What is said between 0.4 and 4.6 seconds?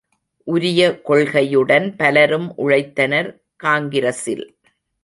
உயரிய கொள்கையுடன் பலரும் உழைத்தனர் காங்கிரசில்.